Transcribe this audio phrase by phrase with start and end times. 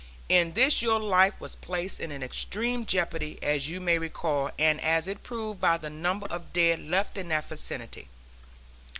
[0.29, 5.07] In this your life was placed in extreme jeopardy, as you may recall, and as
[5.07, 8.07] it proved by the number of dead left in that vicinity.